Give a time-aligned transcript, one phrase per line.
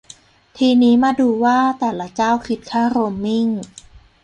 [0.57, 3.47] ทีนี้มาดูว่าแต่ละเจ้าคิดค่าโรมมิ่ง